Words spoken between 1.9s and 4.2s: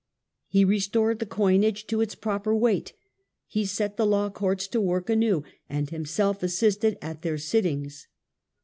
its proper weight. He set the